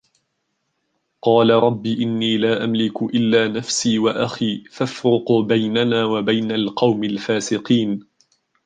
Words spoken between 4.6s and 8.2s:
فافرق بيننا وبين القوم الفاسقين